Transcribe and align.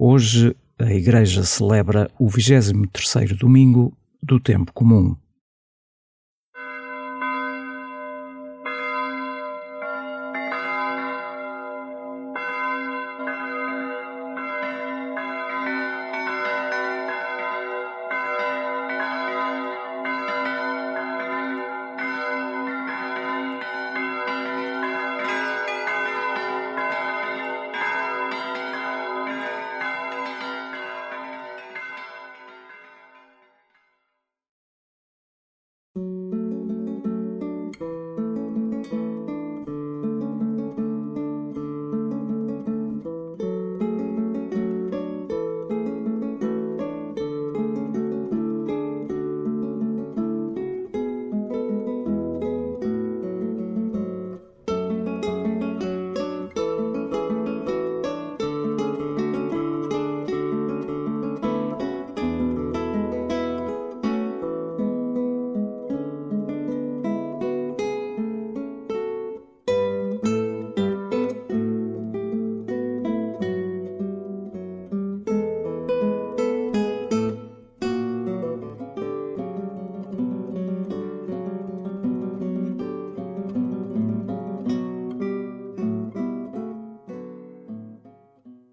Hoje 0.00 0.54
a 0.78 0.94
Igreja 0.94 1.42
celebra 1.42 2.08
o 2.20 2.28
23º 2.28 3.36
domingo 3.36 3.92
do 4.22 4.38
tempo 4.38 4.72
comum. 4.72 5.16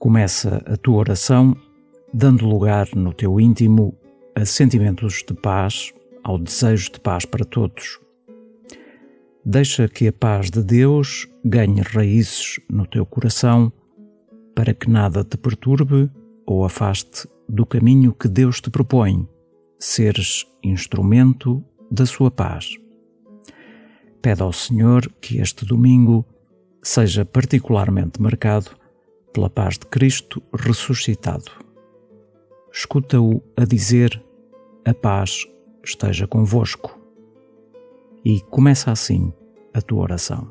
Começa 0.06 0.62
a 0.68 0.78
tua 0.78 0.98
oração 0.98 1.58
dando 2.14 2.46
lugar 2.46 2.88
no 2.96 3.12
teu 3.12 3.40
íntimo 3.40 3.98
a 4.36 4.46
sentimentos 4.46 5.24
de 5.28 5.34
paz, 5.34 5.92
ao 6.24 6.38
desejo 6.38 6.92
de 6.92 7.00
paz 7.00 7.26
para 7.26 7.44
todos. 7.44 8.00
Deixa 9.44 9.88
que 9.88 10.08
a 10.08 10.14
paz 10.14 10.52
de 10.52 10.62
Deus 10.62 11.28
ganhe 11.44 11.82
raízes 11.82 12.60
no 12.70 12.86
teu 12.86 13.04
coração 13.04 13.74
para 14.56 14.76
que 14.76 14.92
nada 14.92 15.24
te 15.24 15.38
perturbe 15.38 16.08
ou 16.46 16.64
afaste 16.64 17.28
do 17.50 17.66
caminho 17.66 18.14
que 18.14 18.28
Deus 18.28 18.62
te 18.62 18.70
propõe, 18.70 19.28
seres 19.80 20.46
instrumento 20.64 21.64
da 21.90 22.06
sua 22.06 22.30
paz. 22.30 22.76
Pede 24.22 24.44
ao 24.44 24.54
Senhor 24.54 25.12
que 25.20 25.40
este 25.40 25.66
domingo 25.66 26.24
seja 26.84 27.26
particularmente 27.26 28.22
marcado 28.22 28.85
pela 29.36 29.50
paz 29.50 29.78
de 29.78 29.86
Cristo 29.88 30.42
ressuscitado. 30.54 31.52
Escuta-o 32.72 33.44
a 33.58 33.66
dizer: 33.66 34.24
A 34.86 34.94
paz 34.94 35.46
esteja 35.84 36.26
convosco. 36.26 36.98
E 38.24 38.40
começa 38.40 38.92
assim 38.92 39.34
a 39.74 39.82
tua 39.82 40.04
oração. 40.04 40.50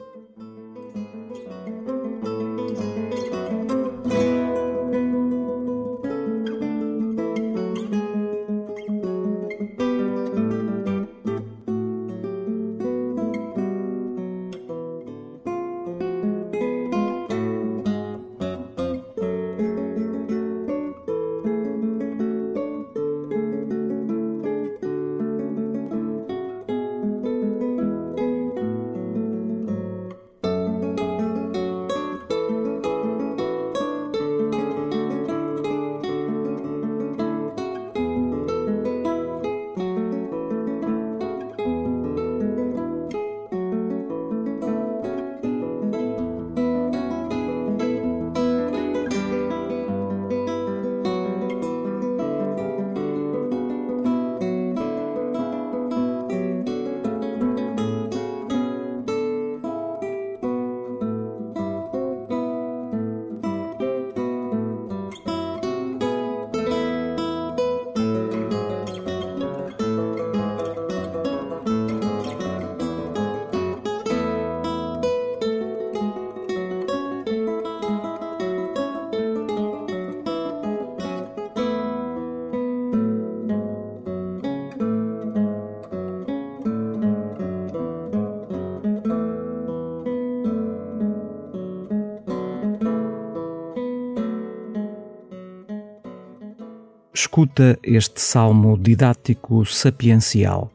Escuta 97.16 97.78
este 97.80 98.20
salmo 98.20 98.76
didático 98.76 99.64
sapiencial. 99.64 100.68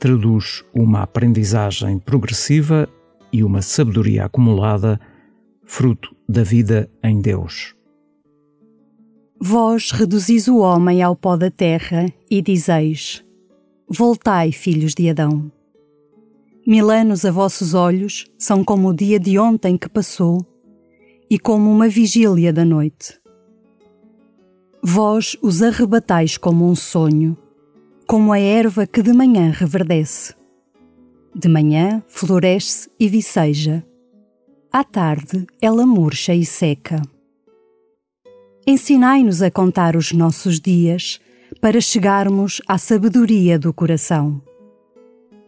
Traduz 0.00 0.64
uma 0.72 1.02
aprendizagem 1.02 1.98
progressiva 1.98 2.88
e 3.30 3.44
uma 3.44 3.60
sabedoria 3.60 4.24
acumulada, 4.24 4.98
fruto 5.62 6.16
da 6.26 6.42
vida 6.42 6.88
em 7.02 7.20
Deus. 7.20 7.74
Vós 9.38 9.90
reduzis 9.90 10.48
o 10.48 10.56
homem 10.56 11.02
ao 11.02 11.14
pó 11.14 11.36
da 11.36 11.50
terra 11.50 12.06
e 12.30 12.40
dizeis: 12.40 13.22
Voltai, 13.86 14.52
filhos 14.52 14.94
de 14.94 15.10
Adão. 15.10 15.52
Mil 16.66 16.90
anos 16.90 17.26
a 17.26 17.30
vossos 17.30 17.74
olhos 17.74 18.24
são 18.38 18.64
como 18.64 18.88
o 18.88 18.94
dia 18.94 19.20
de 19.20 19.38
ontem 19.38 19.76
que 19.76 19.88
passou 19.90 20.38
e 21.28 21.38
como 21.38 21.70
uma 21.70 21.90
vigília 21.90 22.54
da 22.54 22.64
noite. 22.64 23.25
Vós 24.88 25.36
os 25.42 25.64
arrebatais 25.64 26.38
como 26.38 26.70
um 26.70 26.76
sonho, 26.76 27.36
como 28.06 28.32
a 28.32 28.38
erva 28.38 28.86
que 28.86 29.02
de 29.02 29.12
manhã 29.12 29.50
reverdece. 29.50 30.32
De 31.34 31.48
manhã 31.48 32.04
floresce 32.06 32.88
e 32.96 33.08
viceja. 33.08 33.84
À 34.70 34.84
tarde 34.84 35.44
ela 35.60 35.84
murcha 35.84 36.32
e 36.32 36.46
seca. 36.46 37.02
Ensinai-nos 38.64 39.42
a 39.42 39.50
contar 39.50 39.96
os 39.96 40.12
nossos 40.12 40.60
dias 40.60 41.18
para 41.60 41.80
chegarmos 41.80 42.62
à 42.68 42.78
sabedoria 42.78 43.58
do 43.58 43.74
coração. 43.74 44.40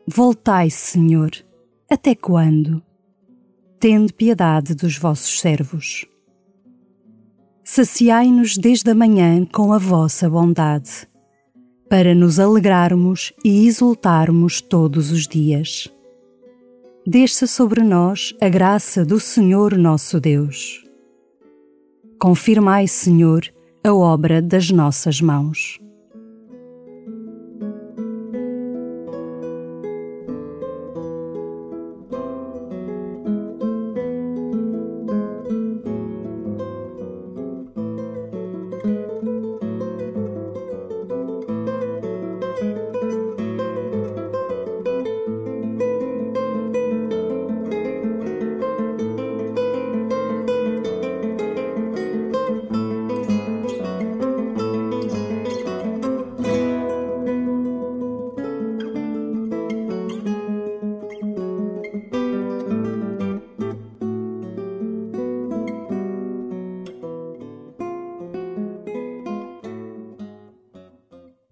Voltai, 0.04 0.68
Senhor, 0.68 1.30
até 1.88 2.12
quando? 2.16 2.82
Tende 3.78 4.12
piedade 4.12 4.74
dos 4.74 4.98
vossos 4.98 5.38
servos 5.38 6.08
saciai-nos 7.70 8.56
desde 8.56 8.90
a 8.90 8.94
manhã 8.94 9.44
com 9.44 9.74
a 9.74 9.78
vossa 9.78 10.28
bondade, 10.28 11.06
para 11.86 12.14
nos 12.14 12.40
alegrarmos 12.40 13.34
e 13.44 13.66
exultarmos 13.66 14.62
todos 14.62 15.10
os 15.10 15.28
dias. 15.28 15.86
Desça 17.06 17.46
sobre 17.46 17.82
nós 17.82 18.34
a 18.40 18.48
graça 18.48 19.04
do 19.04 19.20
Senhor 19.20 19.76
nosso 19.76 20.18
Deus. 20.18 20.82
Confirmai, 22.18 22.88
Senhor, 22.88 23.44
a 23.84 23.92
obra 23.92 24.40
das 24.40 24.70
nossas 24.70 25.20
mãos. 25.20 25.78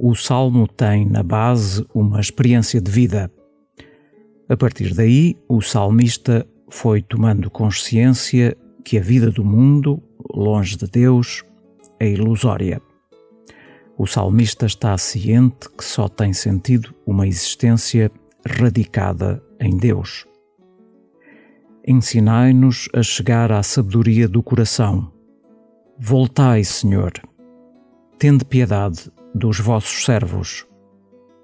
O 0.08 0.14
salmo 0.14 0.68
tem 0.68 1.04
na 1.04 1.24
base 1.24 1.84
uma 1.92 2.20
experiência 2.20 2.80
de 2.80 2.88
vida. 2.88 3.28
A 4.48 4.56
partir 4.56 4.94
daí, 4.94 5.36
o 5.48 5.60
salmista 5.60 6.46
foi 6.68 7.02
tomando 7.02 7.50
consciência 7.50 8.56
que 8.84 8.96
a 8.98 9.02
vida 9.02 9.32
do 9.32 9.44
mundo, 9.44 10.00
longe 10.32 10.76
de 10.76 10.86
Deus, 10.86 11.42
é 11.98 12.08
ilusória. 12.08 12.80
O 13.98 14.06
salmista 14.06 14.66
está 14.66 14.96
ciente 14.96 15.68
que 15.76 15.84
só 15.84 16.08
tem 16.08 16.32
sentido 16.32 16.94
uma 17.04 17.26
existência 17.26 18.08
radicada 18.48 19.42
em 19.58 19.76
Deus. 19.76 20.24
Ensinai-nos 21.84 22.88
a 22.94 23.02
chegar 23.02 23.50
à 23.50 23.60
sabedoria 23.60 24.28
do 24.28 24.40
coração. 24.40 25.10
Voltai, 25.98 26.62
Senhor. 26.62 27.12
Tende 28.20 28.44
piedade 28.44 29.10
dos 29.36 29.60
vossos 29.60 30.06
servos. 30.06 30.66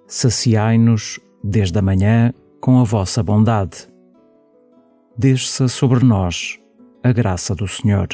Saciai-nos 0.06 1.20
desde 1.44 1.78
a 1.78 1.82
manhã 1.82 2.32
com 2.58 2.80
a 2.80 2.84
vossa 2.84 3.22
bondade. 3.22 3.86
Desça 5.16 5.68
sobre 5.68 6.02
nós 6.02 6.58
a 7.04 7.12
graça 7.12 7.54
do 7.54 7.68
Senhor. 7.68 8.08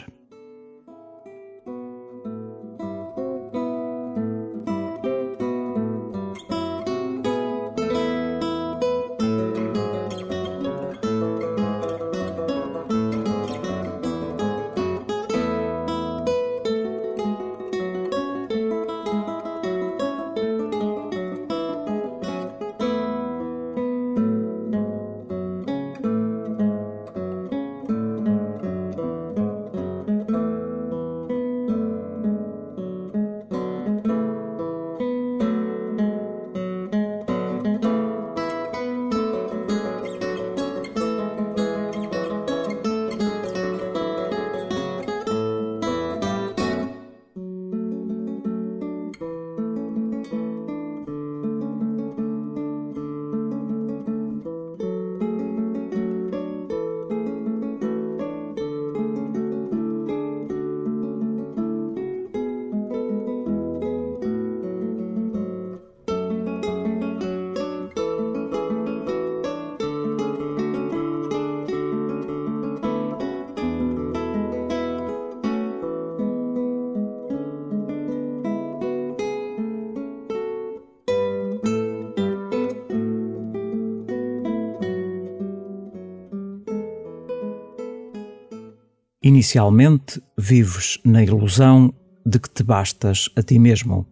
Inicialmente, 89.39 90.21
vives 90.37 90.99
na 91.05 91.23
ilusão 91.23 91.95
de 92.27 92.41
que 92.41 92.51
te 92.51 92.65
bastas 92.65 93.31
a 93.37 93.41
ti 93.41 93.57
mesmo. 93.57 94.05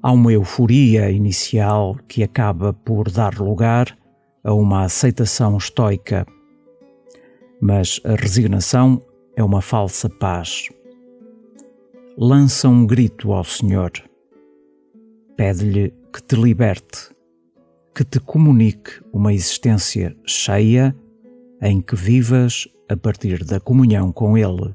Há 0.00 0.12
uma 0.12 0.32
euforia 0.32 1.10
inicial 1.10 1.98
que 2.06 2.22
acaba 2.22 2.72
por 2.72 3.10
dar 3.10 3.40
lugar 3.40 3.98
a 4.44 4.54
uma 4.54 4.84
aceitação 4.84 5.56
estoica. 5.56 6.24
Mas 7.60 8.00
a 8.04 8.14
resignação 8.14 9.02
é 9.34 9.42
uma 9.42 9.60
falsa 9.60 10.08
paz. 10.08 10.68
Lança 12.16 12.68
um 12.68 12.86
grito 12.86 13.32
ao 13.32 13.42
Senhor. 13.42 13.90
Pede-lhe 15.36 15.92
que 16.12 16.22
te 16.22 16.36
liberte, 16.36 17.10
que 17.92 18.04
te 18.04 18.20
comunique 18.20 18.92
uma 19.12 19.34
existência 19.34 20.16
cheia 20.24 20.94
em 21.60 21.80
que 21.80 21.96
vivas 21.96 22.68
a 22.88 22.96
partir 22.96 23.44
da 23.44 23.60
comunhão 23.60 24.10
com 24.10 24.36
Ele. 24.36 24.74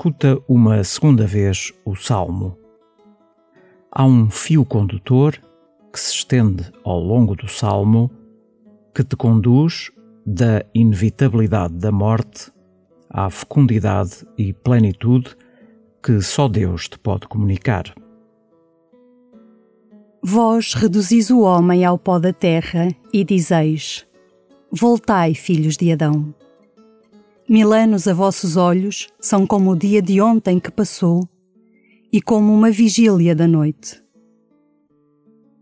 Escuta 0.00 0.38
uma 0.48 0.82
segunda 0.82 1.26
vez 1.26 1.74
o 1.84 1.94
salmo. 1.94 2.56
Há 3.92 4.02
um 4.06 4.30
fio 4.30 4.64
condutor 4.64 5.38
que 5.92 6.00
se 6.00 6.14
estende 6.14 6.72
ao 6.82 6.98
longo 6.98 7.36
do 7.36 7.46
salmo 7.46 8.10
que 8.94 9.04
te 9.04 9.14
conduz 9.14 9.90
da 10.24 10.64
inevitabilidade 10.74 11.74
da 11.74 11.92
morte 11.92 12.50
à 13.10 13.28
fecundidade 13.28 14.26
e 14.38 14.54
plenitude 14.54 15.36
que 16.02 16.18
só 16.22 16.48
Deus 16.48 16.88
te 16.88 16.98
pode 16.98 17.28
comunicar. 17.28 17.94
Vós 20.22 20.72
reduzis 20.72 21.30
o 21.30 21.40
homem 21.40 21.84
ao 21.84 21.98
pó 21.98 22.18
da 22.18 22.32
terra 22.32 22.88
e 23.12 23.22
dizeis: 23.22 24.06
Voltai, 24.72 25.34
filhos 25.34 25.76
de 25.76 25.92
Adão. 25.92 26.34
Mil 27.50 27.72
anos 27.72 28.06
a 28.06 28.14
vossos 28.14 28.56
olhos 28.56 29.08
são 29.18 29.44
como 29.44 29.72
o 29.72 29.76
dia 29.76 30.00
de 30.00 30.20
ontem 30.20 30.60
que 30.60 30.70
passou 30.70 31.28
e 32.12 32.22
como 32.22 32.54
uma 32.54 32.70
vigília 32.70 33.34
da 33.34 33.48
noite. 33.48 34.00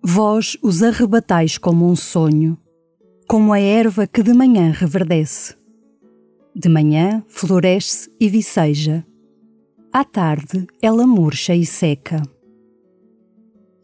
Vós 0.05 0.55
os 0.63 0.83
arrebatais 0.83 1.57
como 1.57 1.91
um 1.91 1.97
sonho, 1.97 2.59
como 3.27 3.55
a 3.55 3.59
erva 3.59 4.07
que 4.07 4.23
de 4.23 4.35
manhã 4.35 4.71
reverdece. 4.71 5.57
De 6.55 6.69
manhã 6.69 7.25
floresce 7.27 8.15
e 8.21 8.29
viceja. 8.29 9.03
À 9.91 10.05
tarde 10.05 10.67
ela 10.83 11.07
murcha 11.07 11.55
e 11.55 11.65
seca. 11.65 12.21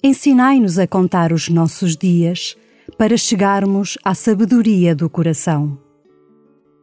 Ensinai-nos 0.03 0.79
a 0.79 0.87
contar 0.87 1.33
os 1.33 1.49
nossos 1.49 1.97
dias 1.97 2.55
para 2.99 3.17
chegarmos 3.17 3.97
à 4.05 4.15
sabedoria 4.15 4.95
do 4.95 5.09
coração. 5.09 5.83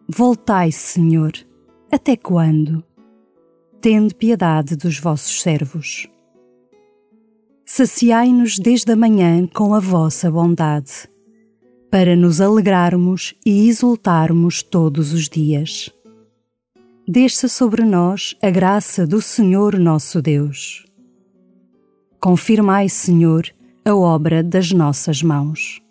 Voltai, 0.07 0.71
Senhor, 0.71 1.31
até 1.91 2.15
quando? 2.17 2.83
Tende 3.79 4.13
piedade 4.13 4.75
dos 4.75 4.99
vossos 4.99 5.41
servos. 5.41 6.07
Saciai-nos 7.65 8.59
desde 8.59 8.91
a 8.91 8.95
manhã 8.95 9.47
com 9.47 9.73
a 9.73 9.79
vossa 9.79 10.29
bondade, 10.29 11.09
para 11.89 12.15
nos 12.15 12.41
alegrarmos 12.41 13.33
e 13.45 13.67
exultarmos 13.69 14.61
todos 14.61 15.13
os 15.13 15.29
dias. 15.29 15.89
Desça 17.07 17.47
sobre 17.47 17.83
nós 17.83 18.35
a 18.41 18.49
graça 18.49 19.07
do 19.07 19.21
Senhor 19.21 19.77
nosso 19.79 20.21
Deus. 20.21 20.85
Confirmai, 22.19 22.87
Senhor, 22.89 23.47
a 23.83 23.95
obra 23.95 24.43
das 24.43 24.71
nossas 24.71 25.23
mãos. 25.23 25.81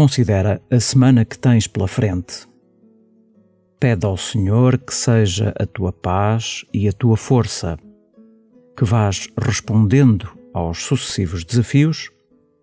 Considera 0.00 0.62
a 0.70 0.80
semana 0.80 1.26
que 1.26 1.38
tens 1.38 1.66
pela 1.66 1.86
frente. 1.86 2.48
Pede 3.78 4.06
ao 4.06 4.16
Senhor 4.16 4.78
que 4.78 4.94
seja 4.94 5.52
a 5.60 5.66
tua 5.66 5.92
paz 5.92 6.64
e 6.72 6.88
a 6.88 6.92
tua 6.94 7.18
força, 7.18 7.78
que 8.74 8.82
vás 8.82 9.28
respondendo 9.38 10.26
aos 10.54 10.78
sucessivos 10.84 11.44
desafios, 11.44 12.10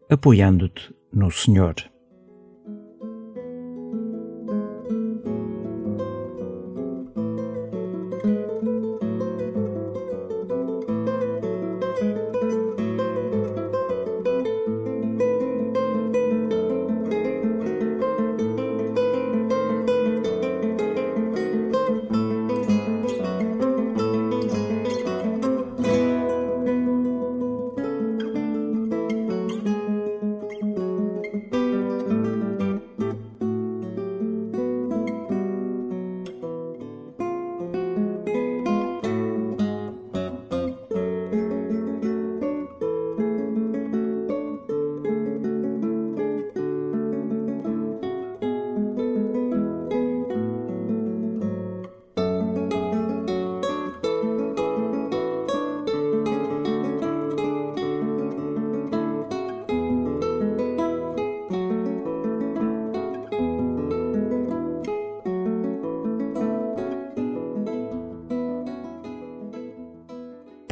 apoiando-te 0.10 0.92
no 1.14 1.30
Senhor. 1.30 1.76